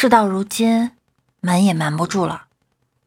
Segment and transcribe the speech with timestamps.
[0.00, 0.92] 事到如今，
[1.40, 2.42] 瞒也瞒不住了，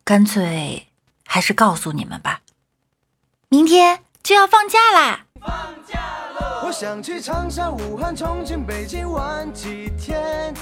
[0.04, 0.88] 干脆
[1.26, 2.42] 还是告诉你们吧。
[3.48, 5.22] 明天就要放假啦！
[5.40, 5.50] 放
[5.88, 6.02] 假
[6.38, 6.66] 喽！
[6.66, 10.54] 我想去长沙、武汉、重庆、北京玩几天。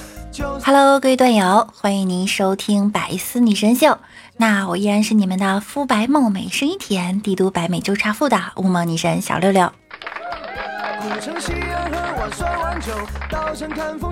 [0.63, 3.97] Hello，各位段友，欢迎您收听百思女神秀。
[4.37, 9.73] 那我依然是你们的肤白貌美、声音甜、帝都白美就差富的乌蒙女神小六六。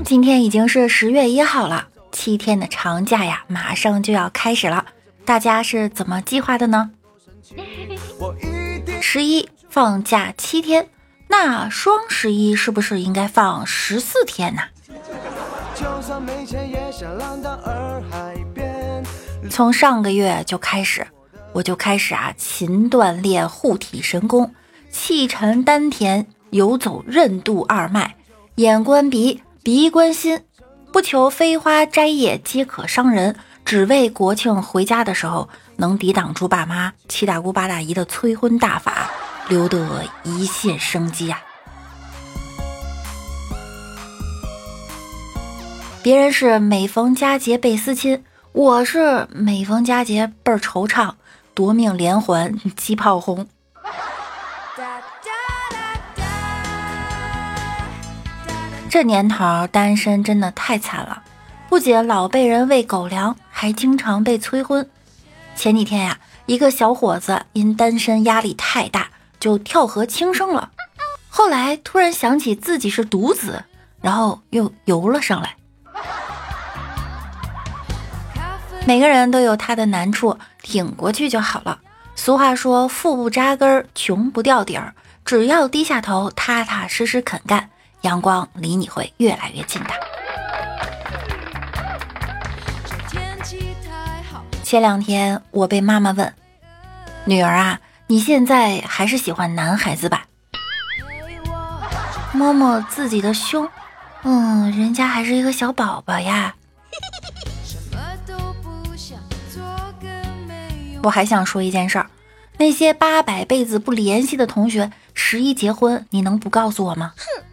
[0.03, 1.89] 今天已经是十月一号了。
[2.11, 4.85] 七天的长假呀，马上就要开始了，
[5.25, 6.91] 大家是怎么计划的呢？
[9.01, 10.89] 十一放假七天，
[11.27, 14.61] 那双十一是不是应该放十四天呢？
[19.49, 21.05] 从上个月就开始，
[21.53, 24.53] 我就开始啊勤锻炼护体神功，
[24.89, 28.15] 气沉丹田，游走任督二脉，
[28.55, 30.41] 眼观鼻，鼻观心。
[30.91, 39.11] 不求飞花摘叶皆可伤人，只为国庆回家的时候能抵挡住爸妈、七大姑八大姨的催婚大法，
[39.47, 41.39] 留得一线生机啊！
[46.01, 48.23] 别人是每逢佳节倍思亲，
[48.53, 51.13] 我是每逢佳节倍儿惆怅，
[51.53, 53.47] 夺命连环鸡炮轰。
[58.89, 61.21] 这年头单身真的太惨了，
[61.67, 64.89] 不仅老被人喂狗粮，还经常被催婚。
[65.55, 70.71] 前几天呀，一个小伙子因单身压力太大，就跳河轻生了。
[71.29, 73.63] 后来突然想起自己是独子，
[74.01, 75.55] 然后又游了上来。
[78.85, 81.79] 每个人都有他的难处，挺过去就好了。
[82.15, 87.69] 俗话说：“富不扎根，穷不掉底儿。”只要低下头，踏踏实实肯干。
[88.07, 89.89] 阳光离你会越来越近的。
[94.63, 96.33] 前两天我被妈妈问
[97.25, 100.25] ：“女儿啊，你现在还是喜欢男孩子吧？”
[102.31, 103.69] 摸摸自己的胸，
[104.23, 106.55] 嗯，人家还是一个小宝宝呀。
[111.03, 112.07] 我还想说一件事儿，
[112.57, 117.13] 那些八百辈子不联系的同学，十一结婚，你能不告诉我吗？
[117.17, 117.46] 哼。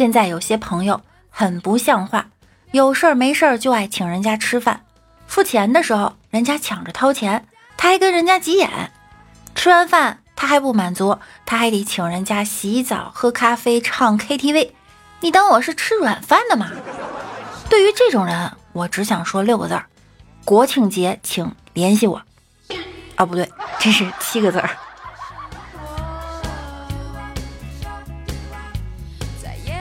[0.00, 2.28] 现在有些朋友很不像话，
[2.70, 4.80] 有事儿没事儿就爱请人家吃饭，
[5.26, 7.46] 付钱的时候人家抢着掏钱，
[7.76, 8.90] 他还跟人家急眼。
[9.54, 14.70] 吃完饭他还不满足，他还得请人家洗澡、喝咖啡、唱 KTV。
[15.20, 16.70] 你当我是吃软饭的吗？
[17.68, 19.84] 对于这种人，我只想说六个字儿：
[20.46, 22.22] 国庆节请联系我。
[23.16, 23.46] 啊，不对，
[23.78, 24.70] 这是七个字儿。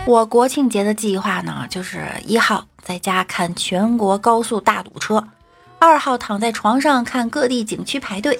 [0.05, 5.23] 我国庆节的计划呢，就是一号在家看全国高速大堵车，
[5.77, 8.39] 二号躺在床上看各地景区排队，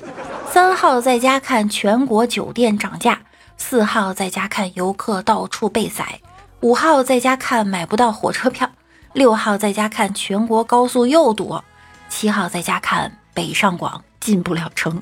[0.51, 3.21] 三号在家看全国酒店涨价，
[3.55, 6.19] 四号在家看游客到处被宰，
[6.61, 8.67] 五号在家看买不到火车票，
[9.13, 11.61] 六号在家看全国高速又堵，
[12.09, 15.01] 七号在家看北上广进不了城。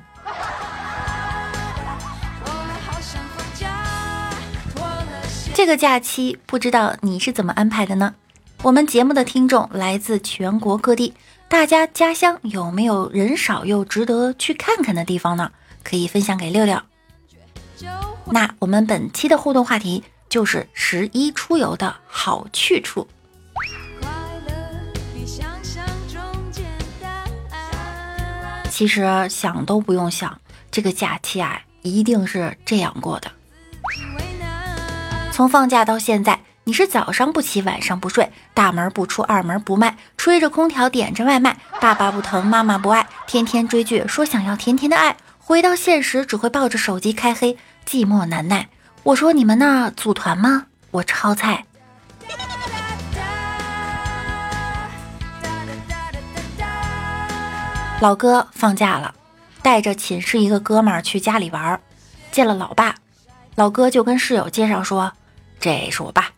[5.58, 8.14] 这个假期不知道你是怎么安排的呢？
[8.62, 11.16] 我们节目的听众来自全国各地，
[11.50, 15.52] 大家家乡有没有人少又值得去看看的地方呢？
[15.84, 16.80] 可以分享给六六。
[18.28, 23.08] 那我们本期的互动话题就是十一出游的好去处。
[28.70, 30.40] 其实想都不用想，
[30.70, 33.32] 这个假期啊，一定是这样过的。
[35.38, 47.56] 从放假到现在，你是早上不起，晚上不睡，大门不出，二门不迈，吹着空调，点着外卖，爸爸不疼，妈妈不爱，天天追剧，说想要甜甜的爱，回到现实只会抱着手机开黑，
[47.88, 48.68] 寂寞难耐。
[49.04, 50.66] 我说你们那组团吗？
[50.90, 51.66] 我超菜。
[58.02, 59.14] 老哥放假了，
[59.62, 61.80] 带着寝室一个哥们儿去家里玩，
[62.32, 62.96] 见了老爸，
[63.54, 65.14] 老哥就跟室友介绍说。
[65.60, 66.32] 这是我爸，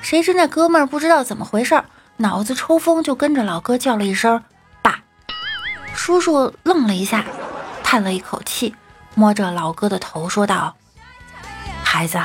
[0.00, 1.82] 谁知那哥们儿不知道怎么回事，
[2.18, 4.42] 脑子抽风，就跟着老哥叫了一声
[4.80, 5.02] “爸”。
[5.94, 7.24] 叔叔愣了一下，
[7.82, 8.74] 叹了一口气，
[9.14, 10.76] 摸着老哥的头说道
[11.84, 12.18] ：“孩子，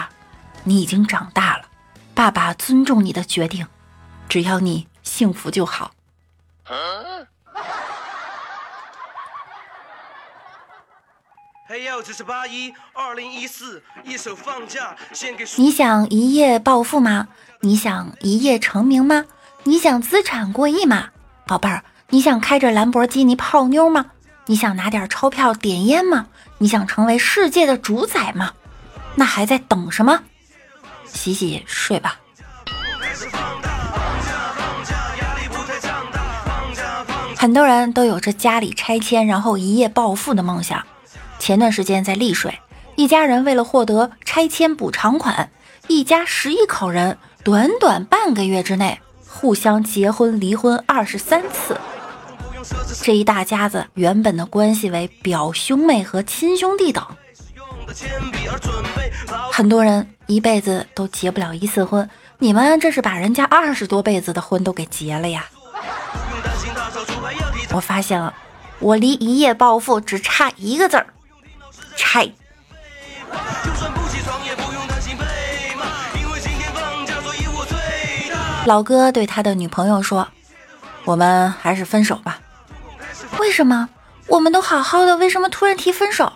[0.63, 1.65] 你已经长大了，
[2.13, 3.65] 爸爸尊重你的决定，
[4.29, 5.91] 只要你幸福就好”
[6.69, 8.38] 呦，这是八一二零一四，一
[8.77, 10.69] 首放假献
[11.44, 11.59] 给。
[15.56, 17.29] 你想一夜暴富吗？
[17.62, 19.23] 你想一夜成名吗？
[19.63, 21.12] 你想资产过亿吗？
[21.47, 24.07] 宝贝儿，你想开着兰博基尼泡妞吗？
[24.47, 26.27] 你想拿点钞票点烟吗？
[26.57, 28.51] 你想成为世界的主宰吗？
[29.15, 30.24] 那还在等什么？
[31.06, 32.19] 洗洗睡吧。
[37.38, 40.85] 很多人都有着家里拆迁然后一夜暴富的梦想。
[41.41, 42.59] 前段时间在丽水，
[42.95, 45.49] 一家人为了获得拆迁补偿款，
[45.88, 51.75] 一家十一口人短短半个月之内互相结婚离婚二十三次。
[53.01, 57.03] 这一大家子原本的关系为表兄妹和亲兄弟等，
[59.51, 62.07] 很多人一辈子都结不了一次婚，
[62.38, 65.43] 你们这是把人家二十多辈子的婚都给结了呀！
[67.71, 68.31] 我发现了，
[68.77, 71.07] 我离一夜暴富只差一个字儿。
[71.95, 72.31] 拆。
[78.65, 80.27] 老哥对他的女朋友说
[81.05, 82.39] ：“我们还是分手吧。”
[83.39, 83.89] 为什么？
[84.27, 86.33] 我们都好好的，为什么突然提分手？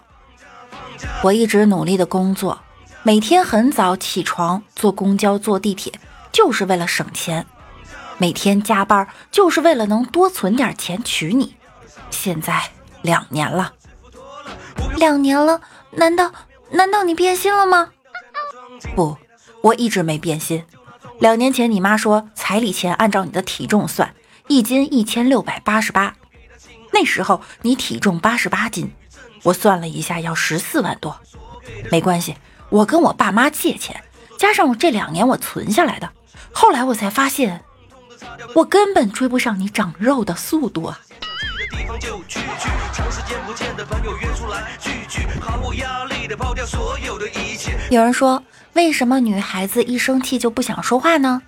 [1.21, 2.59] 我一直努力的工作，
[3.03, 5.93] 每天很早起床，坐公交、坐地铁，
[6.31, 7.43] 就是为了省钱；
[8.17, 11.55] 每天加班，就是为了能多存点钱娶你。
[12.09, 12.71] 现在
[13.01, 13.73] 两年了。
[14.97, 15.61] 两年了，
[15.91, 16.31] 难道
[16.71, 17.89] 难道你变心了吗？
[18.95, 19.17] 不，
[19.61, 20.63] 我一直没变心。
[21.19, 24.13] 两年前你妈说彩礼钱按照你的体重算，
[24.47, 26.15] 一斤一千六百八十八。
[26.91, 28.93] 那时候你体重八十八斤，
[29.43, 31.19] 我算了一下要十四万多。
[31.91, 32.35] 没关系，
[32.69, 34.03] 我跟我爸妈借钱，
[34.37, 36.09] 加上我这两年我存下来的。
[36.53, 37.63] 后来我才发现，
[38.53, 40.99] 我根本追不上你长肉的速度啊。
[47.91, 51.41] 有人说，为什么女孩子一生气就不想说话呢？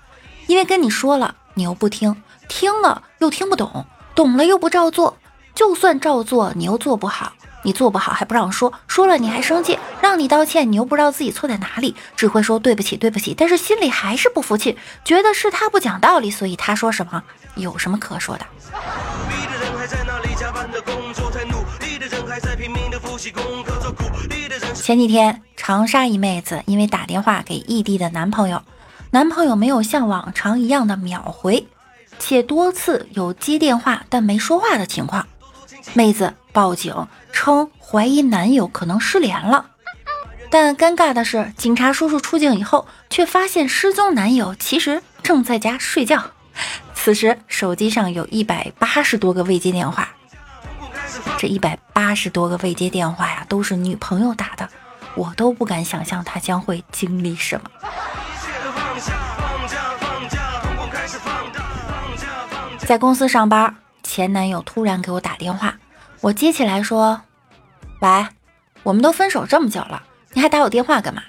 [0.48, 3.86] 因为跟你说了，你又不听，听了又听不懂，
[4.16, 5.18] 懂了又不照做，
[5.56, 7.34] 就算照做，你又做不好，
[7.64, 17.24] 你做不好还不让说，说了你还生气，让你道歉，你又不知道自己错在哪里，只会说对不起对不起，但是心里还是不服气，觉得是他不讲道理，所以他说什么
[17.56, 18.46] 有什么可说的。
[24.82, 28.64] 前几天，长沙一妹子因为打电话给异地的男朋友，
[29.12, 31.68] 男朋友没有像往常一样的秒回，
[32.20, 35.28] 且多次有接电话但没说话的情况，
[35.94, 39.66] 妹子报警称怀疑男友可能失联了。
[40.50, 46.24] 但尴尬的是，警察叔叔出警以后，却发现失踪男友其实正在家睡觉，
[46.96, 50.10] 此时手机上有一百八十多个未接电话。
[51.38, 54.70] 这一百八十多个未接电话呀，都是女朋友打的，
[55.16, 57.70] 我都不敢想象他将会经历什么。
[62.80, 65.78] 在公司上班，前男友突然给我打电话，
[66.22, 67.22] 我接起来说
[68.02, 68.28] ：“喂，
[68.84, 70.04] 我们都分手这么久了，
[70.34, 71.22] 你还打我电话干嘛？”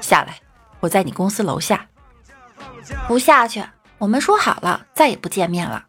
[0.00, 0.38] 下来，
[0.80, 1.88] 我在你公司楼下。
[3.08, 3.64] 不下去，
[3.98, 5.86] 我们说好了，再也不见面了。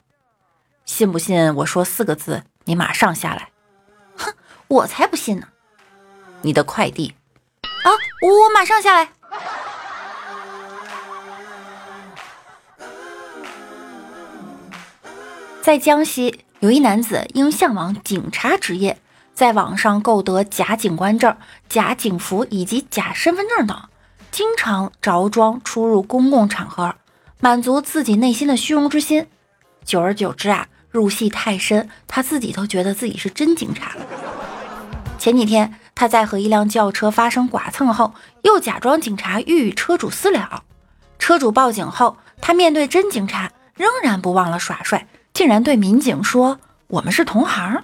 [0.86, 2.44] 信不信我说四个字？
[2.68, 3.50] 你马上下来！
[4.18, 4.34] 哼，
[4.68, 5.48] 我才不信呢！
[6.42, 7.16] 你的快递
[7.62, 7.90] 啊，
[8.22, 9.10] 我马上下来。
[15.62, 19.00] 在江西，有一男子因向往警察职业，
[19.34, 21.38] 在网上购得假警官证、
[21.70, 23.82] 假警服以及假身份证等，
[24.30, 26.96] 经常着装出入公共场合，
[27.40, 29.30] 满足自己内心的虚荣之心。
[29.86, 30.68] 久而久之啊。
[30.90, 33.92] 入戏太深，他自己都觉得自己是真警察。
[35.18, 38.14] 前几天，他在和一辆轿车发生剐蹭后，
[38.44, 40.64] 又假装警察欲与车主私了。
[41.20, 47.84] 车主报警后，他面对真警察，仍然不忘了耍帅，竟然对民警说：“我们是同行。”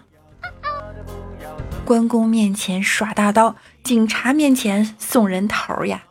[1.83, 6.01] 关公面前耍大刀，警察面前送人头呀。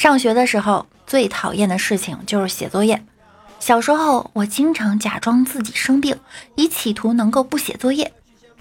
[0.00, 3.04] 上学的时候，最讨厌的事情就是写作业。
[3.58, 6.18] 小时候，我经常假装自己生病，
[6.54, 8.10] 以企图能够不写作业。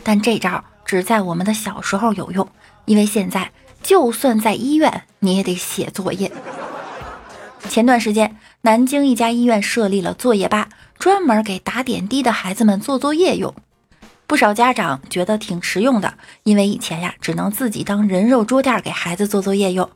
[0.03, 2.45] 但这招只在我们的小时候有用，
[2.83, 6.29] 因为现在就算在医院，你也得写作业。
[7.69, 10.67] 前段时间，南京一家医院设立了作业吧，
[10.97, 13.55] 专门给打点滴的孩子们做作业用。
[14.27, 19.89] 不少家长觉得挺实用的，因为以前呀，只能自己当人肉桌垫给孩子做作业用。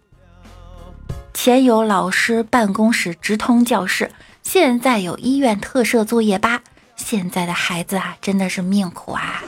[1.33, 4.11] 前有老师办公室直通教室，
[4.43, 6.61] 现在有医院特设作业吧，
[6.95, 9.43] 现在的孩子啊，真的是命苦啊！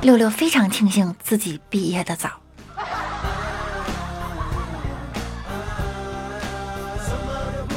[0.00, 2.30] 六六非常庆幸自己毕业的早。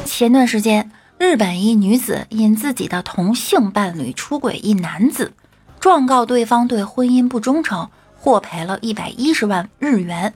[0.06, 5.34] 前段时间，日本一女子因自己的同性伴侣出轨一男子，
[5.80, 10.34] 状告对方对婚姻不忠诚，获赔了一百一十万日元。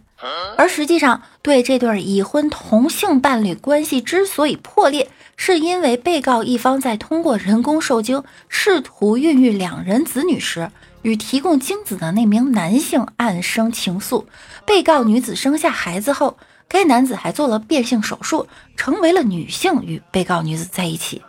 [0.55, 14.25] 而实际上，对这对已婚同性伴侣关系之所以破裂，是因为被告一方在通过人工受精试图孕育两人子女时，与提供精子的那名男性暗生情愫。
[14.63, 16.37] 被告女子生下孩子后，
[16.67, 21.23] 该男子还做了变性手术，成为了女性，与被告女子在一起。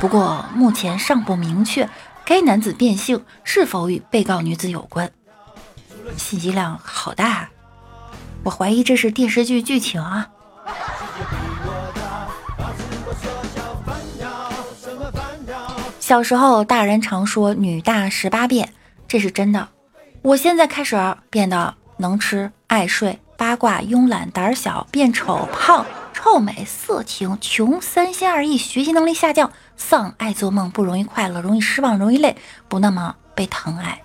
[0.00, 1.86] 不过，目前尚不明确
[2.24, 5.10] 该男子变性是否与被告女子有关。
[6.16, 7.26] 信息量好大。
[7.26, 7.50] 啊
[8.46, 10.28] 我怀疑这是电视剧剧情啊！
[15.98, 18.72] 小时候，大人常说“女大十八变”，
[19.08, 19.66] 这是真的。
[20.22, 20.96] 我现在开始
[21.28, 32.36] 变得能吃、爱睡、八卦、慵懒、胆小、变丑、胖、臭美、色情、穷、三心二意、学习能力下降、丧、爱做梦、不容易快乐、容易失望、容易累、
[32.68, 34.00] 不那么被疼爱。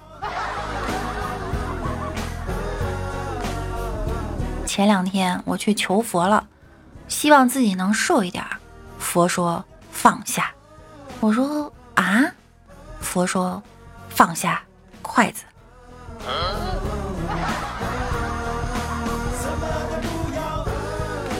[4.71, 6.47] 前两天我去求佛了，
[7.09, 8.41] 希望自己能瘦一点。
[8.99, 10.49] 佛说放下，
[11.19, 12.23] 我说啊，
[13.01, 13.61] 佛说
[14.07, 14.63] 放下
[15.01, 15.43] 筷子。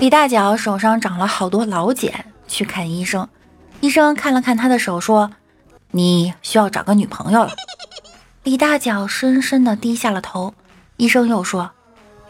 [0.02, 3.30] 李大脚手上长了好多老茧，去看医生。
[3.80, 5.32] 医生看了看他的手，说
[5.92, 7.54] ：“你需要找个女朋友了。”
[8.44, 10.54] 李大脚深深的低下了头。
[10.98, 11.72] 医生又说。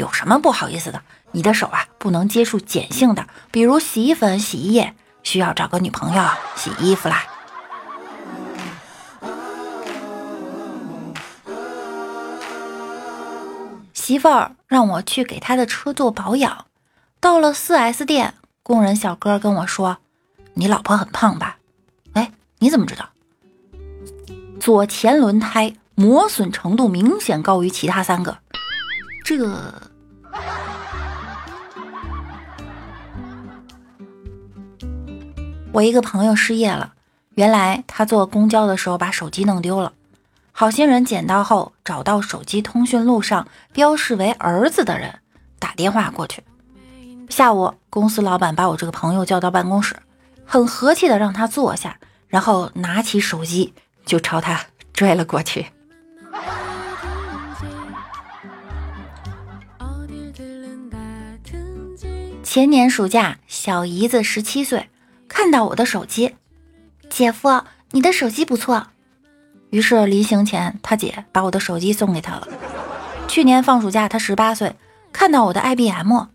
[0.01, 0.99] 有什么不好意思的？
[1.31, 6.23] 你的手啊，不能接触碱性的，比如洗衣粉、洗衣液，需要找个女朋友
[6.55, 7.23] 洗衣服啦。
[13.93, 16.65] 媳妇儿让我去给她的车做保养，
[17.19, 19.99] 到了 4S 店，工人小哥跟我说
[20.55, 21.57] ：“你老婆很胖吧？”
[22.13, 23.07] 哎，你怎么知道？
[24.59, 28.39] 左前轮胎磨损程度明显高于其他三个，
[29.23, 29.90] 这个。
[35.73, 36.93] 我一个朋友失业了，
[37.35, 39.93] 原来他坐公交的时候把手机弄丢了，
[40.51, 45.19] 好心人捡到后找到手机通讯录上标示为儿子的人，
[45.59, 46.43] 打电话过去。
[47.29, 49.95] 下午公司老板把我这个朋友叫到办公室，
[50.45, 51.97] 很和气的让他坐下，
[52.27, 53.73] 然后拿起手机
[54.05, 54.59] 就朝他
[54.93, 55.67] 拽了过去。
[62.43, 64.89] 前年暑假，小姨子十七岁。
[65.31, 66.35] 看到我的手机，
[67.09, 68.87] 姐夫，你的手机不错。
[69.69, 72.45] 于是临行前，他姐把我的手机送给他了。
[73.29, 74.75] 去年放暑假，他十八岁，
[75.13, 76.25] 看到我的 IBM，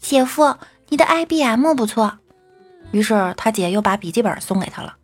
[0.00, 0.56] 姐夫，
[0.88, 2.18] 你的 IBM 不错。
[2.90, 4.96] 于是他姐又把笔记本送给他了。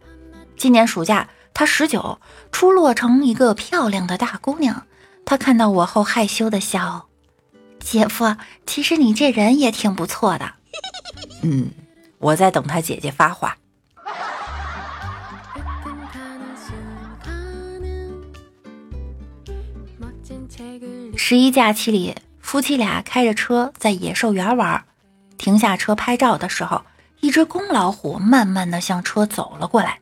[0.57, 2.21] 今年暑假，他十九，
[2.51, 4.87] 出落成一个漂亮的大姑娘。
[5.25, 7.07] 他看到我后害羞的笑，
[7.79, 10.55] 姐夫，其实你这人也挺不错的。
[11.45, 11.71] 嗯。
[12.21, 13.57] 我在等他姐姐发话。
[21.17, 24.85] 十一假期里，夫妻俩开着车在野兽园玩，
[25.39, 26.85] 停下车拍照的时候，
[27.21, 30.01] 一只公老虎慢慢的向车走了过来。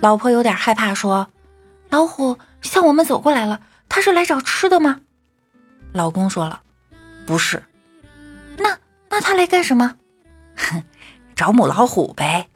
[0.00, 1.30] 老婆有点害怕，说
[1.88, 5.00] ：“老虎向我们走过来了，他是来找吃的吗？”
[5.92, 6.60] 老公说了
[7.26, 7.62] ：“不是。”
[8.58, 9.96] 那那他来干什么？
[10.56, 10.82] 哼。
[11.42, 12.46] 找母老虎呗。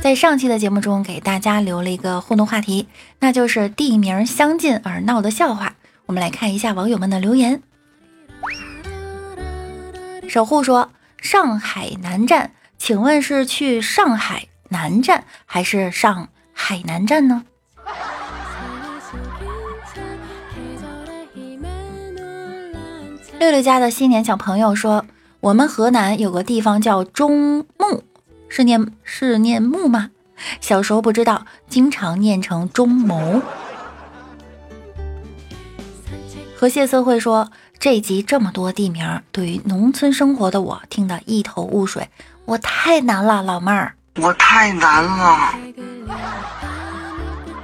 [0.00, 2.86] 在上期的节目中，给大家留了一个互动话题，
[3.18, 5.74] 那就是地名相近而闹的笑话。
[6.06, 7.62] 我们来看一下网友们的留言。
[10.28, 17.42] 守护说：“上海南站，请问是去上海南站还是上海南站呢？”
[23.40, 25.06] 六六家的新年小朋友说
[25.40, 28.02] ：“我们河南有个地方叫中牟，
[28.50, 30.10] 是念是念木吗？
[30.60, 33.40] 小时候不知道，经常念成中牟。”
[36.54, 42.10] 和谢色会说：“这集这么多地名，对于农村生活的我听得一头雾水，
[42.44, 45.54] 我太难了，老妹儿，我太难了。”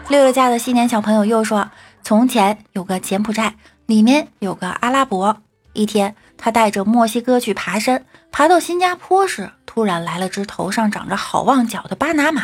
[0.08, 1.70] 六六家的新年小朋友又说
[2.02, 5.36] ：“从前有个柬埔寨，里面有个阿拉伯。”
[5.76, 12.42] 一天，他带着墨西哥去爬山，爬到新加坡时，突然来了只头上长着好望角的巴拿马，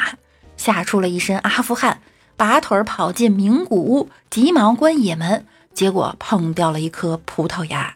[0.57, 2.01] 吓出了一身阿富汗，
[2.37, 7.95] 拔腿跑进名古屋，急忙关野门，结果碰掉了一颗葡萄牙。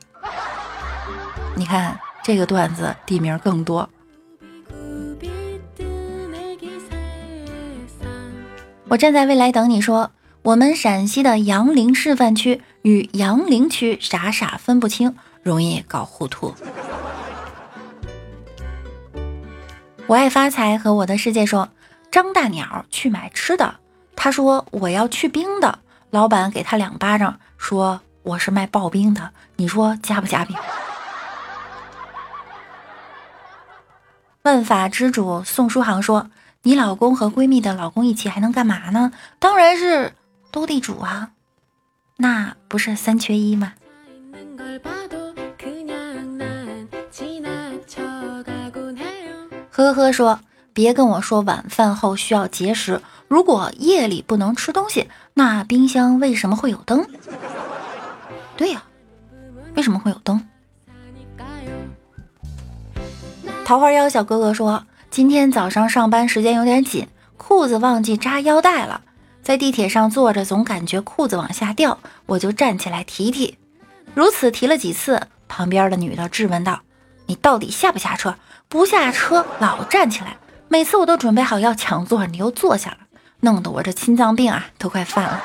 [1.54, 3.88] 你看这个段子地名更多。
[8.88, 10.12] 我站在未来等你说，
[10.42, 16.54] 我们陕西的杨凌示范区与杨凌区傻傻分不清，容易搞糊涂。
[20.06, 21.68] 我爱发财和我的世界说，
[22.12, 23.74] 张大鸟去买吃的，
[24.14, 30.56] 他说我要去冰的，老板给他两巴掌，说我是卖刨冰的，你说加不加冰？
[34.42, 36.30] 万法之主宋书航说，
[36.62, 39.10] 你老公和闺蜜的老公一起还能干嘛呢？
[39.40, 40.14] 当然是
[40.52, 41.30] 斗地主啊，
[42.16, 43.74] 那不是三缺一吗？
[49.70, 50.40] 呵呵说，
[50.72, 53.02] 别跟我说晚饭后需要节食。
[53.28, 57.06] 如果夜里不能吃东西，那冰箱为什么会有灯？
[58.56, 58.82] 对呀，
[59.74, 60.42] 为什么会有灯？
[63.66, 67.06] 桃花妖小哥哥说，今天早上上班时间有点紧，
[67.36, 69.02] 裤子忘记扎腰带了，
[69.46, 73.56] 在地铁上坐着总感觉裤子往下掉，我就站起来提提。
[74.12, 76.80] 如此提了几次，旁边的女的质问道
[77.26, 78.34] ：“你到底下不下车？”
[78.68, 80.36] 不下车老站起来，
[80.66, 82.96] 每次我都准备好要抢座，你又坐下了，
[83.38, 85.40] 弄得我这心脏病啊都快犯了。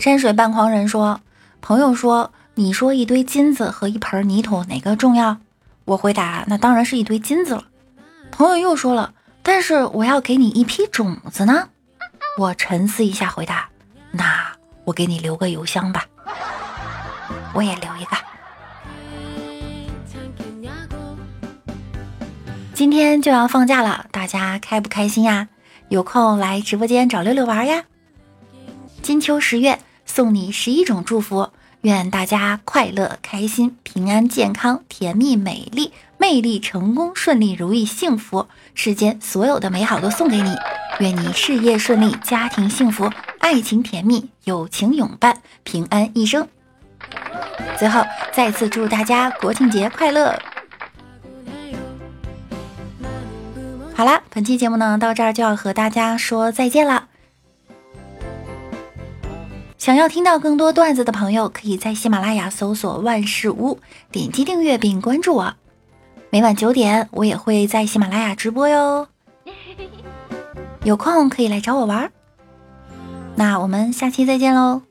[0.00, 1.20] 山水半狂人说
[1.60, 5.36] ：“朋友说，你说一堆金子和一盆泥土哪个重要？”
[5.84, 7.64] 我回答：“那当然是一堆金子了。”
[8.32, 9.12] 朋友又说了
[9.44, 11.68] ：“但是我要给你一批种子呢。”
[12.36, 13.68] 我沉思一下回答
[14.10, 14.50] ：“那
[14.84, 16.04] 我给你留个邮箱吧，
[17.52, 18.16] 我也留一个。”
[22.74, 25.48] 今天就要放假了，大家开不开心呀？
[25.90, 27.84] 有空来直播间找六六玩呀！
[29.00, 31.50] 金秋十月，送你十一种祝福，
[31.82, 35.92] 愿大家快乐、开心、平安、健康、甜蜜、美丽、
[36.24, 40.56] 魅力、成功、顺利、如意、幸福，世间所有的美好都送给你。
[40.98, 43.10] 愿你事业顺利，家庭幸福，
[43.40, 46.48] 爱情甜蜜，友情永伴，平安一生。
[47.78, 50.34] 最后，再次祝大家国庆节快乐！
[53.94, 57.08] 好啦，本期节目呢到这儿就要和大家说再见了。
[59.76, 63.78] 想要听到更多段子的朋友，可以在喜马拉雅搜索“万事屋”，
[64.10, 65.54] 点击订阅并关注我。
[66.34, 69.06] 每晚九点，我也会在喜马拉雅直播哟。
[70.82, 72.10] 有空可以来找我玩。
[73.36, 74.82] 那我们下期再见喽，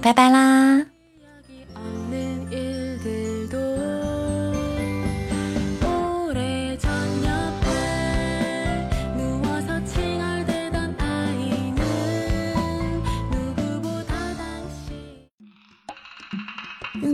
[0.00, 0.86] 拜拜啦！